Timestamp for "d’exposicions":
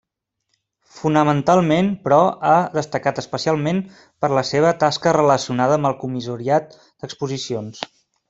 6.81-7.85